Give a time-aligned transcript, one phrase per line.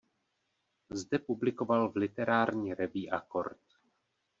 [0.91, 3.61] Zde publikoval v literární revui "Akord".